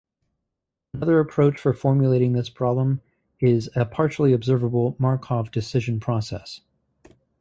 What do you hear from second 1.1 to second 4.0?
approach for formulating this problem is a